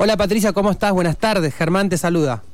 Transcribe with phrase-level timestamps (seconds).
[0.00, 0.92] Hola Patricia, ¿cómo estás?
[0.92, 1.52] Buenas tardes.
[1.56, 2.44] Germán te saluda.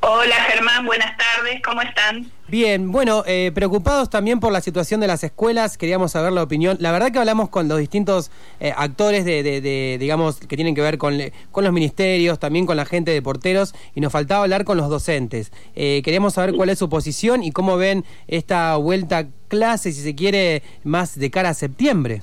[0.00, 2.28] Hola Germán, buenas tardes, ¿cómo están?
[2.48, 6.76] Bien, bueno, eh, preocupados también por la situación de las escuelas, queríamos saber la opinión.
[6.80, 10.98] La verdad que hablamos con los distintos eh, actores de, digamos, que tienen que ver
[10.98, 11.20] con,
[11.52, 14.90] con los ministerios, también con la gente de porteros, y nos faltaba hablar con los
[14.90, 15.52] docentes.
[15.76, 20.02] Eh, queríamos saber cuál es su posición y cómo ven esta vuelta a clase, si
[20.02, 22.22] se quiere, más de cara a septiembre.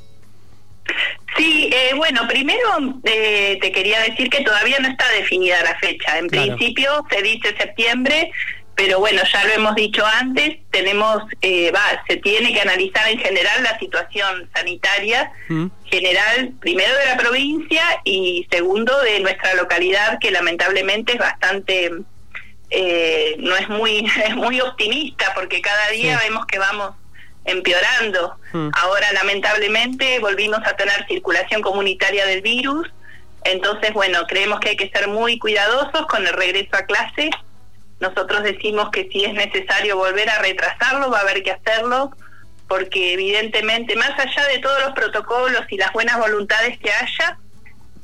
[1.37, 6.17] Sí, eh, bueno, primero eh, te quería decir que todavía no está definida la fecha.
[6.17, 8.31] En principio se dice septiembre,
[8.75, 13.19] pero bueno, ya lo hemos dicho antes, tenemos, eh, va, se tiene que analizar en
[13.19, 15.67] general la situación sanitaria mm.
[15.85, 23.55] general, primero de la provincia y segundo de nuestra localidad, que lamentablemente es bastante, no
[23.55, 26.95] es muy, es muy optimista, porque cada día vemos que vamos
[27.49, 28.35] empeorando.
[28.53, 28.69] Hmm.
[28.73, 32.87] Ahora, lamentablemente, volvimos a tener circulación comunitaria del virus.
[33.43, 37.29] Entonces, bueno, creemos que hay que ser muy cuidadosos con el regreso a clase.
[37.99, 42.11] Nosotros decimos que si es necesario volver a retrasarlo, va a haber que hacerlo,
[42.67, 47.37] porque evidentemente, más allá de todos los protocolos y las buenas voluntades que haya,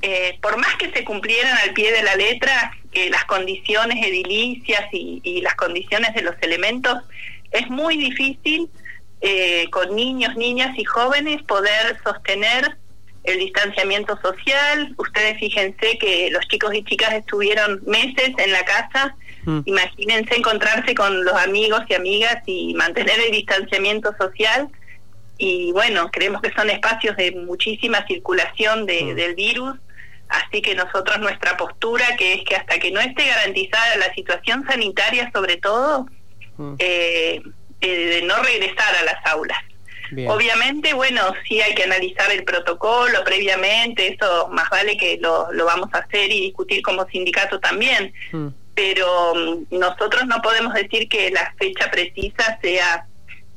[0.01, 4.85] eh, por más que se cumplieran al pie de la letra eh, las condiciones edilicias
[4.91, 6.97] y, y las condiciones de los elementos,
[7.51, 8.69] es muy difícil
[9.27, 12.77] eh, con niños, niñas y jóvenes poder sostener
[13.23, 14.93] el distanciamiento social.
[14.99, 19.15] Ustedes fíjense que los chicos y chicas estuvieron meses en la casa.
[19.45, 19.61] Mm.
[19.65, 24.69] Imagínense encontrarse con los amigos y amigas y mantener el distanciamiento social.
[25.39, 29.15] Y bueno, creemos que son espacios de muchísima circulación de, mm.
[29.15, 29.75] del virus.
[30.29, 34.63] Así que nosotros nuestra postura, que es que hasta que no esté garantizada la situación
[34.67, 36.05] sanitaria sobre todo,
[36.57, 36.75] mm.
[36.77, 37.41] eh,
[37.87, 39.59] de no regresar a las aulas.
[40.27, 45.65] Obviamente, bueno, sí hay que analizar el protocolo previamente, eso más vale que lo, lo
[45.65, 48.47] vamos a hacer y discutir como sindicato también, mm.
[48.75, 53.07] pero mm, nosotros no podemos decir que la fecha precisa sea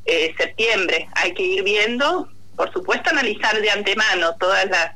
[0.06, 4.92] eh, septiembre, hay que ir viendo, por supuesto, analizar de antemano todas las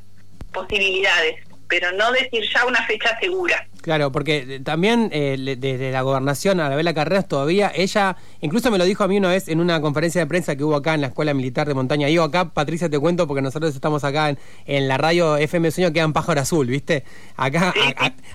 [0.51, 1.35] posibilidades,
[1.67, 3.67] pero no decir ya una fecha segura.
[3.83, 8.71] Claro, porque eh, también eh, desde la gobernación, a la Vela Carreras, todavía ella, incluso
[8.71, 10.93] me lo dijo a mí una vez en una conferencia de prensa que hubo acá
[10.93, 12.07] en la Escuela Militar de Montaña.
[12.07, 15.99] Digo acá, Patricia, te cuento, porque nosotros estamos acá en, la radio FM Sueño, que
[15.99, 17.03] en Pájaro Azul, ¿viste?
[17.35, 17.73] Acá,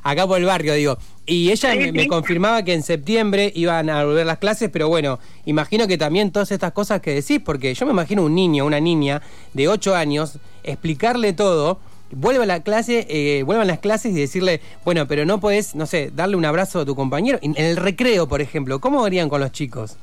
[0.03, 0.99] acá por el barrio, digo.
[1.25, 5.87] Y ella me, confirmaba que en septiembre iban a volver las clases, pero bueno, imagino
[5.87, 9.23] que también todas estas cosas que decís, porque yo me imagino un niño, una niña
[9.55, 14.61] de 8 años, explicarle todo vuelva a la clase, eh, vuelvan las clases y decirle,
[14.85, 17.39] bueno, pero no puedes, no sé, darle un abrazo a tu compañero.
[17.43, 19.97] En el recreo, por ejemplo, ¿cómo harían con los chicos?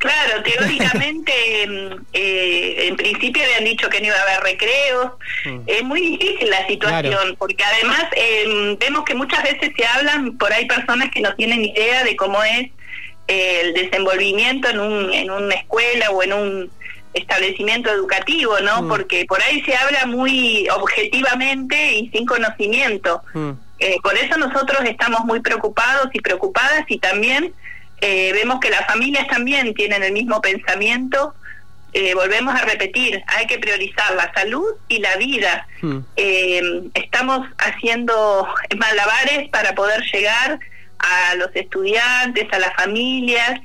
[0.00, 1.32] Claro, teóricamente,
[1.62, 5.12] em, eh, en principio habían dicho que no iba a haber recreos.
[5.44, 5.58] Mm.
[5.66, 10.52] Es muy difícil la situación, porque además em, vemos que muchas veces se hablan, por
[10.52, 12.70] ahí personas que no tienen idea de cómo es
[13.28, 16.70] eh, el desenvolvimiento en, un, en una escuela o en un
[17.14, 18.82] establecimiento educativo, ¿no?
[18.82, 18.88] Mm.
[18.88, 23.22] Porque por ahí se habla muy objetivamente y sin conocimiento.
[23.34, 23.50] Mm.
[23.78, 27.54] Eh, por eso nosotros estamos muy preocupados y preocupadas y también
[28.00, 31.34] eh, vemos que las familias también tienen el mismo pensamiento.
[31.92, 35.66] Eh, volvemos a repetir, hay que priorizar la salud y la vida.
[35.80, 35.98] Mm.
[36.94, 38.46] estamos haciendo
[38.76, 40.60] malabares para poder llegar
[40.98, 43.60] a los estudiantes, a las familias,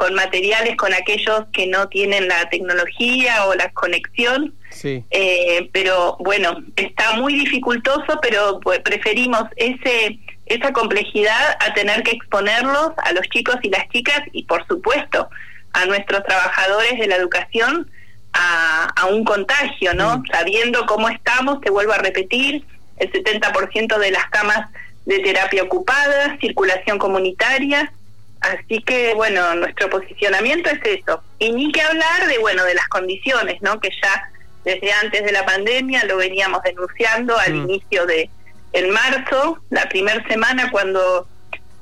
[0.00, 4.54] con materiales con aquellos que no tienen la tecnología o la conexión.
[4.82, 12.12] Eh, pero bueno, está muy dificultoso, pero pues, preferimos ese esa complejidad a tener que
[12.12, 15.28] exponerlos a los chicos y las chicas y por supuesto
[15.74, 17.88] a nuestros trabajadores de la educación
[18.32, 20.18] a, un contagio, ¿no?
[20.18, 20.24] Mm.
[20.32, 22.64] Sabiendo cómo estamos, te vuelvo a repetir,
[22.96, 24.70] el 70% de las camas
[25.04, 27.92] de terapia ocupadas, circulación comunitaria,
[28.40, 31.22] Así que, bueno, nuestro posicionamiento es eso.
[31.38, 33.80] Y ni que hablar de, bueno, de las condiciones, ¿no?
[33.80, 34.30] Que ya
[34.64, 37.56] desde antes de la pandemia lo veníamos denunciando al mm.
[37.56, 38.30] inicio de
[38.72, 41.26] en marzo, la primera semana cuando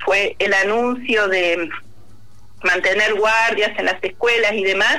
[0.05, 1.69] fue el anuncio de
[2.63, 4.97] mantener guardias en las escuelas y demás,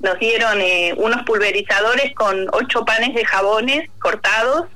[0.00, 4.66] nos dieron eh, unos pulverizadores con ocho panes de jabones cortados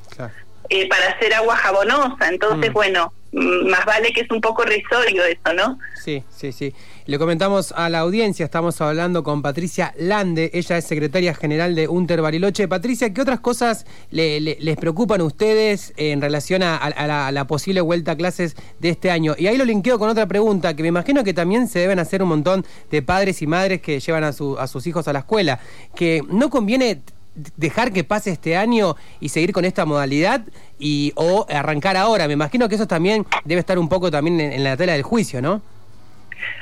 [0.70, 2.28] eh, para hacer agua jabonosa.
[2.28, 2.74] Entonces, mm.
[2.74, 5.78] bueno, más vale que es un poco risorio eso, ¿no?
[6.02, 6.72] Sí, sí, sí.
[7.04, 11.86] Le comentamos a la audiencia, estamos hablando con Patricia Lande, ella es secretaria general de
[11.86, 12.66] Unter Bariloche.
[12.66, 18.16] Patricia, ¿qué otras cosas les preocupan a ustedes en relación a, la, posible vuelta a
[18.16, 19.34] clases de este año?
[19.36, 22.22] Y ahí lo linkeo con otra pregunta, que me imagino que también se deben hacer
[22.22, 25.60] un montón de padres y madres que llevan a, a sus hijos a la escuela,
[25.94, 27.02] que no conviene
[27.56, 30.42] dejar que pase este año y seguir con esta modalidad
[30.78, 32.26] y o arrancar ahora.
[32.26, 35.42] Me imagino que eso también debe estar un poco también en, la tela del juicio,
[35.42, 35.62] ¿no?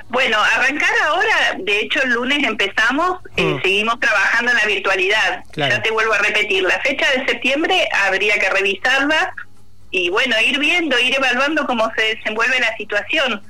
[0.08, 3.62] Bueno, arrancar ahora, de hecho el lunes empezamos, y eh, mm.
[3.62, 5.44] seguimos trabajando en la virtualidad.
[5.56, 9.34] Ya te vuelvo a repetir, la fecha de septiembre habría que revisarla
[9.90, 13.42] y bueno, ir viendo, ir evaluando cómo se desenvuelve la situación.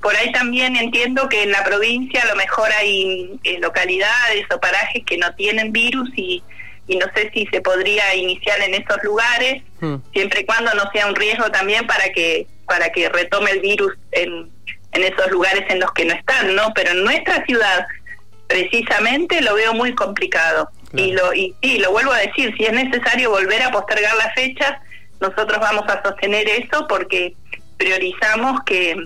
[0.00, 4.60] Por ahí también entiendo que en la provincia a lo mejor hay eh, localidades o
[4.60, 6.42] parajes que no tienen virus y,
[6.86, 9.96] y no sé si se podría iniciar en esos lugares, mm.
[10.12, 13.92] siempre y cuando no sea un riesgo también para que para que retome el virus
[14.12, 14.50] en,
[14.92, 16.72] en esos lugares en los que no están, ¿no?
[16.74, 17.86] Pero en nuestra ciudad
[18.46, 20.68] precisamente lo veo muy complicado.
[20.94, 24.30] Y lo y, y lo vuelvo a decir, si es necesario volver a postergar la
[24.34, 24.82] fecha,
[25.20, 27.34] nosotros vamos a sostener eso porque
[27.78, 28.96] priorizamos que,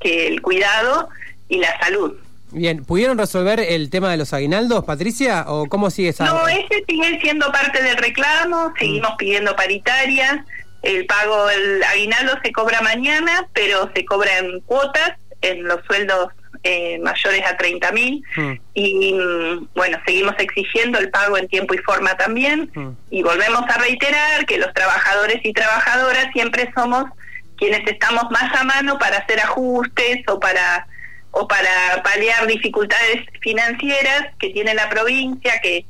[0.00, 1.08] que el cuidado
[1.48, 2.16] y la salud.
[2.56, 6.24] Bien, ¿pudieron resolver el tema de los aguinaldos, Patricia, o cómo sigue esa?
[6.24, 9.16] No, ese sigue siendo parte del reclamo, seguimos mm.
[9.18, 10.42] pidiendo paritaria,
[10.80, 16.28] el pago, el aguinaldo se cobra mañana, pero se cobra en cuotas, en los sueldos
[16.62, 18.52] eh, mayores a 30 mil mm.
[18.72, 22.88] y mm, bueno, seguimos exigiendo el pago en tiempo y forma también mm.
[23.10, 27.04] y volvemos a reiterar que los trabajadores y trabajadoras siempre somos
[27.58, 30.86] quienes estamos más a mano para hacer ajustes o para
[31.38, 35.84] o para paliar dificultades financieras que tiene la provincia que,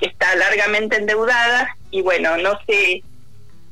[0.00, 3.04] está largamente endeudada y bueno, no se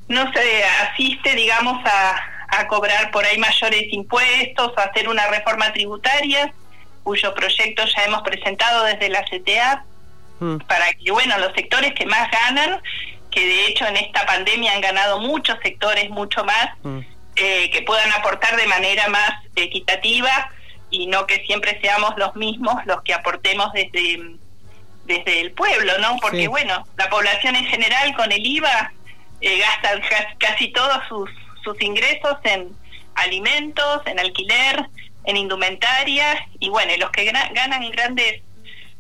[0.07, 2.15] no se asiste digamos a,
[2.57, 6.53] a cobrar por ahí mayores impuestos, a hacer una reforma tributaria,
[7.03, 9.85] cuyo proyecto ya hemos presentado desde la CTA,
[10.39, 10.59] mm.
[10.69, 12.81] para que, bueno, los sectores que más ganan,
[13.33, 17.01] que de hecho en esta pandemia han ganado muchos sectores, mucho más, mm.
[17.35, 20.49] eh, que puedan aportar de manera más equitativa
[20.91, 24.37] y no que siempre seamos los mismos los que aportemos desde
[25.05, 26.17] desde el pueblo, ¿no?
[26.21, 28.93] Porque bueno, la población en general con el IVA
[29.41, 30.01] eh, gasta
[30.39, 31.31] casi todos sus
[31.65, 32.69] sus ingresos en
[33.15, 34.87] alimentos, en alquiler,
[35.25, 38.43] en indumentaria y bueno, los que ganan grandes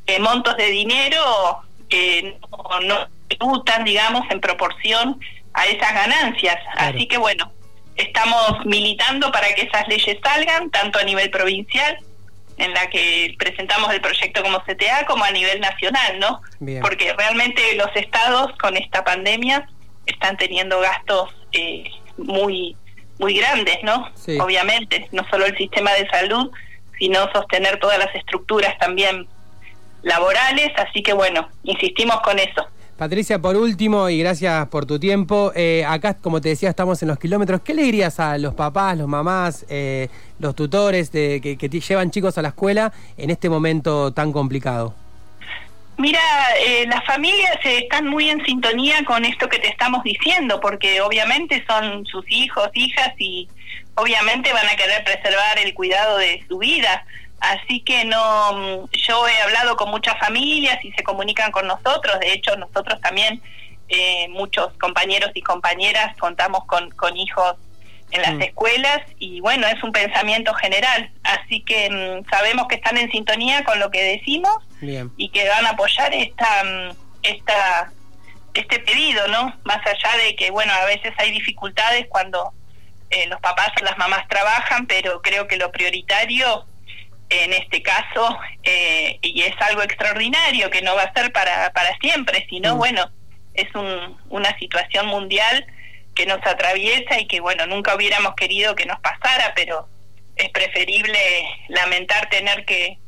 [0.06, 2.38] eh, montos de dinero eh,
[2.82, 5.20] no, tributan, digamos, en proporción
[5.52, 6.56] a esas ganancias.
[6.76, 7.52] Así que bueno,
[8.02, 11.98] estamos militando para que esas leyes salgan, tanto a nivel provincial,
[12.56, 16.42] en la que presentamos el proyecto como CTA, como a nivel nacional, ¿no?
[16.82, 19.66] Porque realmente los estados con esta pandemia
[20.06, 22.76] están teniendo gastos eh, muy
[23.18, 24.10] muy grandes, ¿no?
[24.40, 26.50] Obviamente, no solo el sistema de salud,
[26.98, 29.28] sino sostener todas las estructuras también
[30.02, 32.66] laborales, así que bueno, insistimos con eso.
[33.00, 37.08] Patricia, por último, y gracias por tu tiempo, eh, acá, como te decía, estamos en
[37.08, 37.62] los kilómetros.
[37.62, 42.10] ¿Qué le dirías a los papás, los mamás, eh, los tutores de, que, que llevan
[42.10, 44.94] chicos a la escuela en este momento tan complicado?
[45.96, 46.20] Mira,
[46.66, 51.64] eh, las familias están muy en sintonía con esto que te estamos diciendo, porque obviamente
[51.66, 53.48] son sus hijos, hijas y
[53.94, 57.02] obviamente van a querer preservar el cuidado de su vida.
[57.40, 62.20] Así que no, yo he hablado con muchas familias y se comunican con nosotros.
[62.20, 63.42] De hecho, nosotros también,
[63.88, 67.56] eh, muchos compañeros y compañeras, contamos con, con hijos
[68.10, 68.42] en las mm.
[68.42, 71.10] escuelas y bueno, es un pensamiento general.
[71.22, 74.56] Así que mm, sabemos que están en sintonía con lo que decimos
[75.16, 77.92] y que van a apoyar esta, mm, esta,
[78.54, 79.54] este pedido, ¿no?
[79.64, 82.52] Más allá de que, bueno, a veces hay dificultades cuando
[83.10, 86.66] eh, los papás o las mamás trabajan, pero creo que lo prioritario
[87.30, 91.96] en este caso, eh, y es algo extraordinario que no va a ser para, para
[91.98, 93.08] siempre, sino, bueno,
[93.54, 95.64] es un, una situación mundial
[96.14, 99.88] que nos atraviesa y que bueno, nunca hubiéramos querido que nos pasara, pero
[100.36, 101.18] es preferible
[101.68, 102.98] lamentar tener que,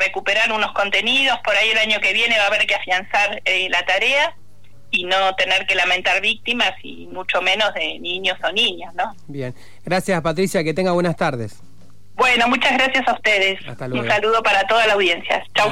[0.00, 3.68] recuperar unos contenidos, por ahí el año que viene va a haber que afianzar eh,
[3.70, 4.36] la tarea
[4.90, 9.14] y no tener que lamentar víctimas y mucho menos de niños o niñas, ¿no?
[9.28, 9.54] Bien,
[9.84, 11.62] gracias Patricia, que tenga buenas tardes.
[12.16, 13.60] Bueno, muchas gracias a ustedes.
[13.66, 15.44] Un saludo para toda la audiencia.
[15.54, 15.70] Chau.